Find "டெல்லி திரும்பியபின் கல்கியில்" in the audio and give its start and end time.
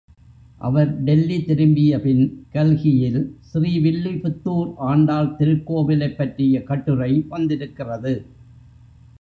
1.03-3.37